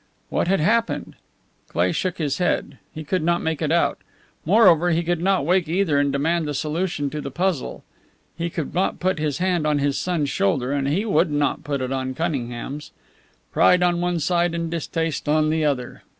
What 0.29 0.47
had 0.47 0.59
happened? 0.61 1.13
Cleigh 1.67 1.91
shook 1.93 2.17
his 2.17 2.39
head; 2.39 2.79
he 2.91 3.03
could 3.03 3.21
not 3.21 3.43
make 3.43 3.61
it 3.61 3.71
out. 3.71 3.99
Moreover, 4.47 4.89
he 4.89 5.03
could 5.03 5.21
not 5.21 5.45
wake 5.45 5.69
either 5.69 5.99
and 5.99 6.11
demand 6.11 6.47
the 6.47 6.55
solution 6.55 7.11
to 7.11 7.21
the 7.21 7.29
puzzle. 7.29 7.83
He 8.35 8.49
could 8.49 8.73
not 8.73 8.99
put 8.99 9.19
his 9.19 9.37
hand 9.37 9.67
on 9.67 9.77
his 9.77 9.99
son's 9.99 10.31
shoulder, 10.31 10.71
and 10.71 10.87
he 10.87 11.05
would 11.05 11.29
not 11.29 11.63
put 11.63 11.81
it 11.81 11.91
on 11.91 12.15
Cunningham's. 12.15 12.89
Pride 13.51 13.83
on 13.83 14.01
one 14.01 14.17
side 14.19 14.55
and 14.55 14.71
distaste 14.71 15.29
on 15.29 15.51
the 15.51 15.63
other. 15.63 16.01